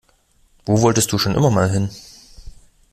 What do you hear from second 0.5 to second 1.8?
Wo wolltest du schon immer mal